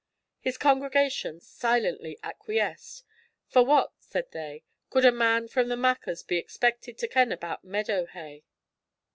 His 0.39 0.57
congregation 0.57 1.39
silently 1.41 2.17
acquiesced, 2.23 3.03
'for 3.45 3.63
what,' 3.63 3.93
said 3.99 4.31
they, 4.31 4.63
'could 4.89 5.05
a 5.05 5.11
man 5.11 5.47
from 5.47 5.67
the 5.69 5.75
Machars 5.77 6.23
be 6.25 6.37
expected 6.39 6.97
to 6.97 7.07
ken 7.07 7.31
about 7.31 7.63
meadow 7.63 8.07
hay?' 8.07 8.43